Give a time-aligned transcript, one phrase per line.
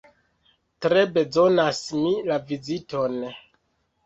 [0.85, 3.21] Tre bezonas mi la viziton!